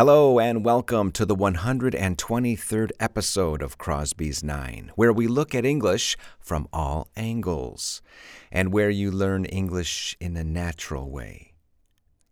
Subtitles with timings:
[0.00, 6.16] Hello, and welcome to the 123rd episode of Crosby's Nine, where we look at English
[6.38, 8.00] from all angles
[8.50, 11.52] and where you learn English in a natural way.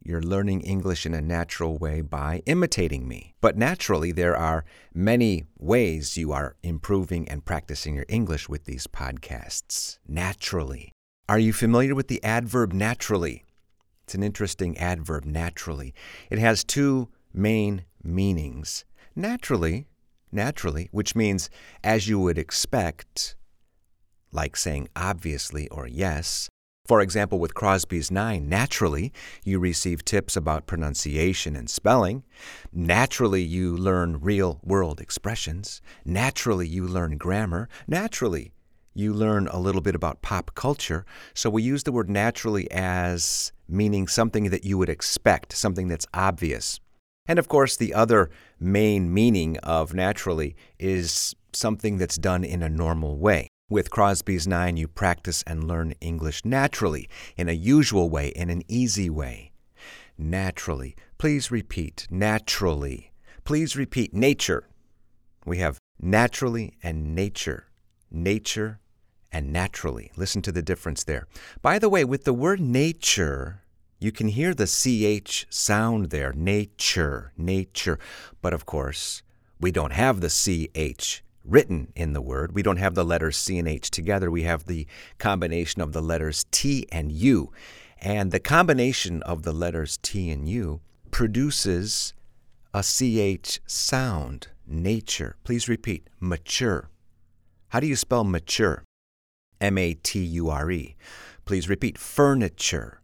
[0.02, 3.34] You're learning English in a natural way by imitating me.
[3.42, 4.64] But naturally, there are
[4.94, 9.98] many ways you are improving and practicing your English with these podcasts.
[10.08, 10.92] Naturally.
[11.28, 13.44] Are you familiar with the adverb naturally?
[14.04, 15.92] It's an interesting adverb, naturally.
[16.30, 18.84] It has two main meanings.
[19.14, 19.86] Naturally,
[20.32, 21.48] naturally, which means
[21.84, 23.36] as you would expect,
[24.32, 26.50] like saying obviously or yes.
[26.86, 29.12] For example, with Crosby's Nine, naturally,
[29.44, 32.24] you receive tips about pronunciation and spelling.
[32.72, 35.82] Naturally, you learn real world expressions.
[36.06, 37.68] Naturally, you learn grammar.
[37.86, 38.52] Naturally,
[38.94, 41.04] you learn a little bit about pop culture.
[41.34, 46.06] So we use the word naturally as meaning something that you would expect, something that's
[46.14, 46.80] obvious.
[47.28, 52.68] And of course, the other main meaning of naturally is something that's done in a
[52.68, 53.48] normal way.
[53.70, 58.62] With Crosby's Nine, you practice and learn English naturally, in a usual way, in an
[58.66, 59.52] easy way.
[60.16, 60.96] Naturally.
[61.18, 62.06] Please repeat.
[62.10, 63.12] Naturally.
[63.44, 64.14] Please repeat.
[64.14, 64.66] Nature.
[65.44, 67.66] We have naturally and nature.
[68.10, 68.80] Nature
[69.30, 70.10] and naturally.
[70.16, 71.26] Listen to the difference there.
[71.60, 73.62] By the way, with the word nature,
[74.00, 77.98] you can hear the CH sound there, nature, nature.
[78.40, 79.22] But of course,
[79.60, 82.52] we don't have the CH written in the word.
[82.52, 84.30] We don't have the letters C and H together.
[84.30, 84.86] We have the
[85.18, 87.50] combination of the letters T and U.
[88.00, 92.14] And the combination of the letters T and U produces
[92.72, 95.36] a CH sound, nature.
[95.42, 96.88] Please repeat, mature.
[97.70, 98.84] How do you spell mature?
[99.60, 100.94] M A T U R E.
[101.44, 102.97] Please repeat, furniture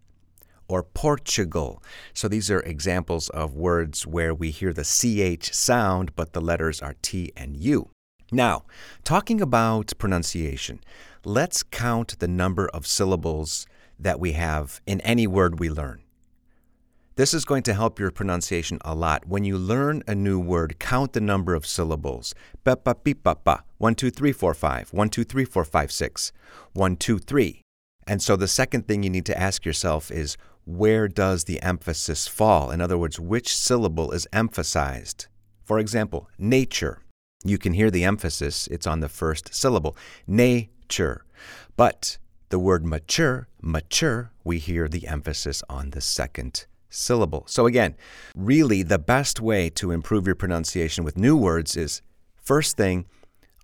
[0.69, 1.83] or Portugal.
[2.12, 6.81] So these are examples of words where we hear the CH sound, but the letters
[6.81, 7.91] are T and U.
[8.33, 8.65] Now,
[9.05, 10.81] talking about pronunciation,
[11.25, 13.66] let's count the number of syllables
[13.99, 16.00] that we have in any word we learn.
[17.17, 19.28] This is going to help your pronunciation a lot.
[19.28, 22.34] When you learn a new word, count the number of syllables.
[22.65, 23.65] Ba ba.
[23.78, 24.93] One, two, three, four, five.
[24.93, 26.33] One, two, three, four, five, six.
[26.72, 27.62] One, two, three.
[28.09, 32.26] And so the second thing you need to ask yourself is where does the emphasis
[32.26, 32.70] fall?
[32.70, 35.26] In other words, which syllable is emphasized?
[35.64, 37.00] For example, nature.
[37.44, 39.97] You can hear the emphasis, it's on the first syllable.
[40.26, 41.25] Nature.
[41.76, 47.44] But the word mature, mature, we hear the emphasis on the second syllable.
[47.46, 47.96] So again,
[48.34, 52.02] really the best way to improve your pronunciation with new words is
[52.36, 53.06] first thing,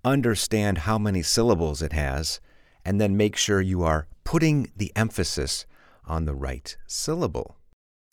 [0.04, 2.40] understand how many syllables it has,
[2.84, 5.66] and then make sure you are putting the emphasis
[6.10, 7.56] on the right syllable.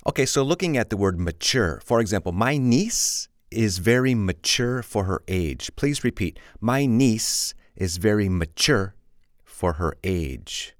[0.06, 5.06] Okay, so looking at the word mature, for example, my niece is very mature for
[5.06, 5.72] her age.
[5.76, 8.96] Please repeat, my niece is very mature
[9.44, 10.76] for her age.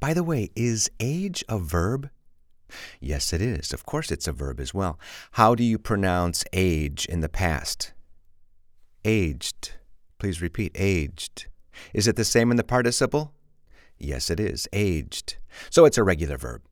[0.00, 2.08] By the way, is age a verb?
[2.98, 3.72] Yes, it is.
[3.72, 4.98] Of course, it's a verb as well.
[5.32, 7.92] How do you pronounce age in the past?
[9.04, 9.72] Aged.
[10.18, 11.46] Please repeat, aged.
[11.92, 13.33] Is it the same in the participle?
[13.98, 14.68] Yes, it is.
[14.72, 15.36] Aged.
[15.70, 16.62] So it's a regular verb.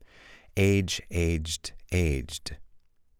[0.55, 2.57] Age, aged, aged.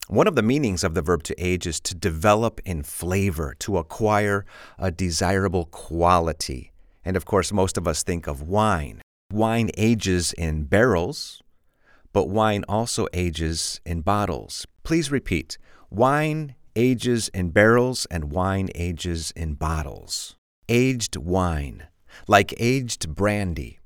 [0.08, 3.78] One of the meanings of the verb to age is to develop in flavor, to
[3.78, 4.46] acquire
[4.78, 6.74] a desirable quality.
[7.06, 9.02] And of course, most of us think of wine.
[9.32, 11.42] Wine ages in barrels,
[12.12, 14.68] but wine also ages in bottles.
[14.84, 15.58] Please repeat
[15.90, 20.36] wine ages in barrels and wine ages in bottles.
[20.70, 21.88] Aged wine,
[22.28, 23.80] like aged brandy.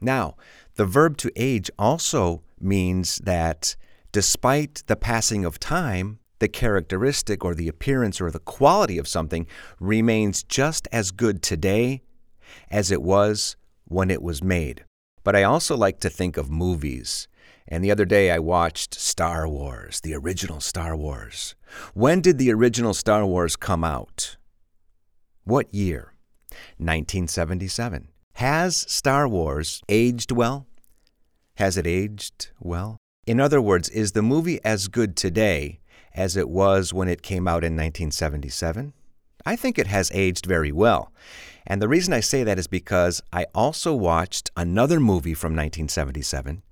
[0.00, 0.36] Now,
[0.76, 3.76] the verb to age also means that
[4.12, 9.46] despite the passing of time, the characteristic or the appearance or the quality of something
[9.78, 12.02] remains just as good today
[12.70, 14.84] as it was when it was made.
[15.22, 17.28] But I also like to think of movies.
[17.68, 21.54] And the other day I watched Star Wars, the original Star Wars.
[21.94, 24.36] When did the original Star Wars come out?
[25.44, 26.14] What year?
[26.78, 28.08] 1977.
[28.34, 30.66] Has Star Wars aged well?
[31.56, 32.96] Has it aged well?
[33.26, 35.80] In other words, is the movie as good today
[36.14, 38.92] as it was when it came out in 1977?
[39.44, 41.12] I think it has aged very well.
[41.66, 46.62] And the reason I say that is because I also watched another movie from 1977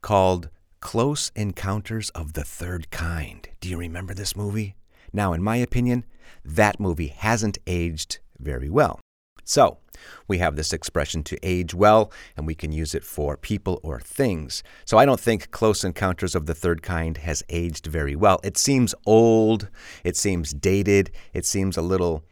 [0.00, 0.48] called
[0.80, 3.48] Close Encounters of the Third Kind.
[3.60, 4.76] Do you remember this movie?
[5.12, 6.04] Now, in my opinion,
[6.44, 9.00] that movie hasn't aged very well.
[9.46, 9.78] So,
[10.26, 14.00] we have this expression to age well, and we can use it for people or
[14.00, 14.64] things.
[14.84, 18.40] So I don't think Close Encounters of the Third Kind has aged very well.
[18.42, 19.68] It seems old,
[20.02, 22.24] it seems dated, it seems a little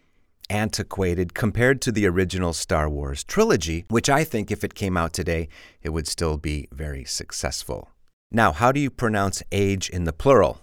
[0.50, 5.12] antiquated compared to the original Star Wars trilogy, which I think if it came out
[5.12, 5.48] today,
[5.82, 7.90] it would still be very successful.
[8.32, 10.60] Now, how do you pronounce age in the plural?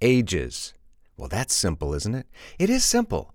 [0.00, 0.72] Ages.
[1.18, 2.26] Well, that's simple, isn't it?
[2.58, 3.34] It is simple.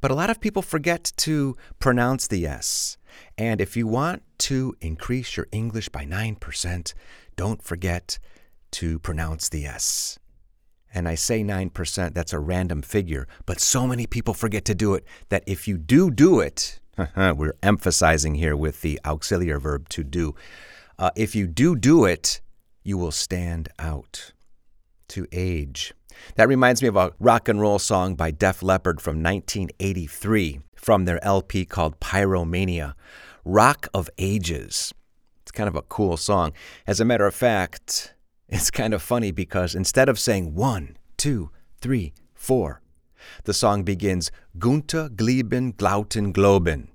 [0.00, 2.96] But a lot of people forget to pronounce the S.
[3.38, 6.94] And if you want to increase your English by 9%,
[7.36, 8.18] don't forget
[8.72, 10.18] to pronounce the S.
[10.92, 14.94] And I say 9%, that's a random figure, but so many people forget to do
[14.94, 16.78] it that if you do do it,
[17.16, 20.34] we're emphasizing here with the auxiliary verb to do.
[20.98, 22.40] Uh, if you do do it,
[22.84, 24.32] you will stand out.
[25.08, 25.92] To age.
[26.36, 31.04] That reminds me of a rock and roll song by Def Leppard from 1983 from
[31.04, 32.94] their LP called Pyromania
[33.44, 34.92] Rock of Ages.
[35.42, 36.52] It's kind of a cool song.
[36.86, 38.14] As a matter of fact,
[38.48, 41.50] it's kind of funny because instead of saying one, two,
[41.80, 42.80] three, four,
[43.44, 46.88] the song begins Gunter, Gleben, Glauten, Globen.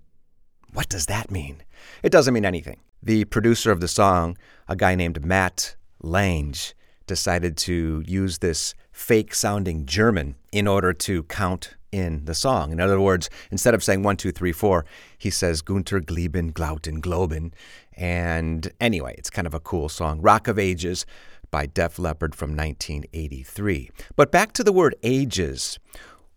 [0.74, 1.64] What does that mean?
[2.04, 2.80] It doesn't mean anything.
[3.02, 4.38] The producer of the song,
[4.68, 6.74] a guy named Mutt Lange,
[7.10, 12.72] decided to use this fake sounding German in order to count in the song.
[12.72, 14.86] In other words, instead of saying one, two, three, four,
[15.18, 17.52] he says Gunter, Gleben, Glauten, Globen.
[17.98, 20.22] And anyway, it's kind of a cool song.
[20.22, 21.06] Rock of Ages
[21.52, 23.90] by Def Leppard from 1983.
[24.16, 25.80] But back to the word ages.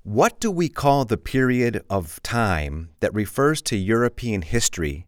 [0.05, 5.07] What do we call the period of time that refers to European history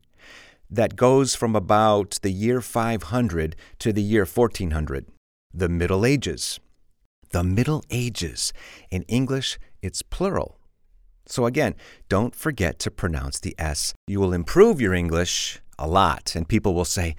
[0.71, 5.07] that goes from about the year 500 to the year 1400?
[5.55, 6.59] The Middle Ages.
[7.31, 8.53] The Middle Ages.
[8.91, 10.59] In English, it's plural.
[11.27, 11.77] So again,
[12.09, 13.95] don't forget to pronounce the S.
[14.09, 17.15] You will improve your English a lot, and people will say,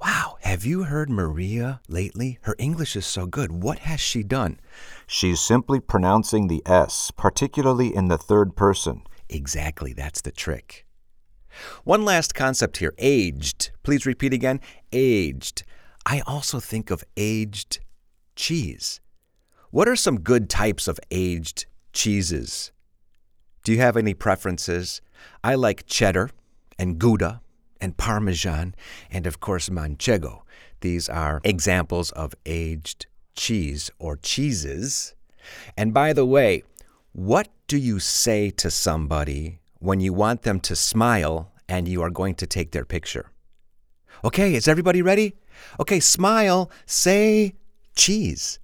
[0.00, 2.38] Wow, have you heard Maria lately?
[2.42, 3.52] Her English is so good.
[3.52, 4.58] What has she done?
[5.06, 9.02] She's simply pronouncing the S, particularly in the third person.
[9.28, 10.86] Exactly, that's the trick.
[11.84, 13.70] One last concept here aged.
[13.82, 14.60] Please repeat again
[14.92, 15.64] aged.
[16.10, 17.80] I also think of aged
[18.34, 19.00] cheese.
[19.70, 22.72] What are some good types of aged cheeses?
[23.62, 25.02] Do you have any preferences?
[25.44, 26.30] I like cheddar
[26.78, 27.42] and Gouda
[27.78, 28.74] and Parmesan
[29.10, 30.44] and, of course, Manchego.
[30.80, 33.04] These are examples of aged
[33.36, 35.14] cheese or cheeses.
[35.76, 36.62] And by the way,
[37.12, 42.08] what do you say to somebody when you want them to smile and you are
[42.08, 43.30] going to take their picture?
[44.24, 45.34] Okay, is everybody ready?
[45.80, 47.54] Okay, smile, say
[47.96, 48.58] cheese.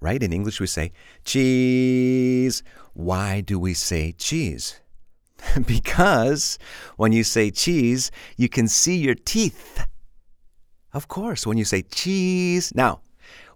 [0.00, 0.22] Right?
[0.22, 0.92] In English, we say
[1.24, 2.62] cheese.
[2.94, 4.80] Why do we say cheese?
[5.66, 6.58] because
[6.96, 9.86] when you say cheese, you can see your teeth.
[10.92, 12.72] Of course, when you say cheese.
[12.74, 13.00] Now,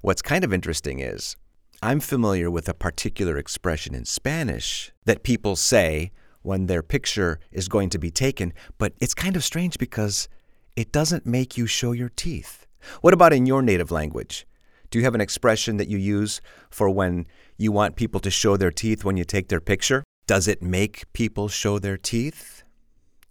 [0.01, 1.37] what's kind of interesting is
[1.83, 6.13] I'm familiar with a particular expression in Spanish that people say
[6.43, 10.29] when their picture is going to be taken, but it's kind of strange because
[10.77, 12.62] it doesn't make you show your teeth.
[13.01, 14.47] What about in your native language?
[14.91, 16.41] Do you have an expression that you use
[16.71, 17.27] for when
[17.57, 20.05] you want people to show their teeth when you take their picture?
[20.27, 22.63] Does it make people show their teeth?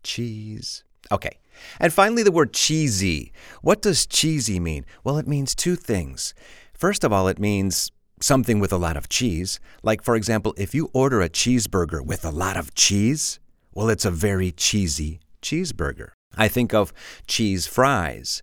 [0.03, 0.83] Cheese.
[1.11, 1.39] Okay.
[1.79, 3.31] And finally, the word cheesy.
[3.61, 4.85] What does cheesy mean?
[5.03, 6.33] Well, it means two things.
[6.73, 9.59] First of all, it means something with a lot of cheese.
[9.83, 13.39] Like, for example, if you order a cheeseburger with a lot of cheese,
[13.73, 16.09] well, it's a very cheesy cheeseburger.
[16.35, 16.93] I think of
[17.27, 18.41] cheese fries.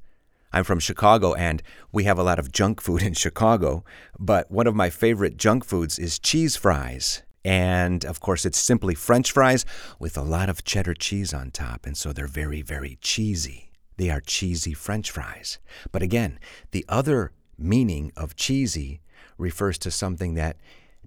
[0.52, 1.62] I'm from Chicago and
[1.93, 3.85] we have a lot of junk food in Chicago,
[4.19, 7.23] but one of my favorite junk foods is cheese fries.
[7.45, 9.64] And of course, it's simply French fries
[9.99, 13.71] with a lot of cheddar cheese on top, and so they're very, very cheesy.
[13.97, 15.59] They are cheesy French fries.
[15.93, 16.38] But again,
[16.73, 19.00] the other meaning of cheesy
[19.38, 20.57] refers to something that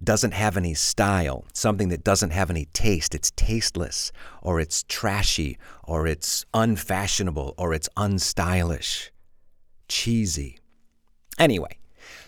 [0.02, 3.14] doesn't have any style, something that doesn't have any taste.
[3.14, 4.10] It's tasteless,
[4.42, 9.11] or it's trashy, or it's unfashionable, or it's unstylish
[9.92, 10.58] cheesy.
[11.38, 11.78] Anyway,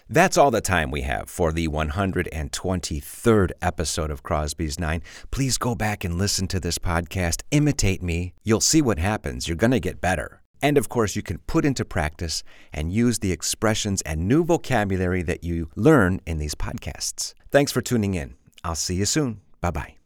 [0.09, 5.03] that's all the time we have for the 123rd episode of Crosby's Nine.
[5.31, 7.43] Please go back and listen to this podcast.
[7.51, 8.35] Imitate me.
[8.45, 9.49] You'll see what happens.
[9.49, 10.43] You're going to get better.
[10.63, 12.43] And of course, you can put into practice
[12.73, 17.35] and use the expressions and new vocabulary that you learn in these podcasts.
[17.51, 18.35] Thanks for tuning in.
[18.63, 19.41] I'll see you soon.
[19.61, 20.04] Bye bye.